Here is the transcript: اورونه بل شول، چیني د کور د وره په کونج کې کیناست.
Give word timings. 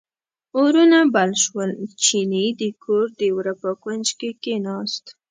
اورونه 0.57 0.99
بل 1.13 1.31
شول، 1.43 1.71
چیني 2.03 2.45
د 2.59 2.61
کور 2.83 3.05
د 3.19 3.21
وره 3.35 3.53
په 3.61 3.69
کونج 3.83 4.07
کې 4.19 4.29
کیناست. 4.43 5.05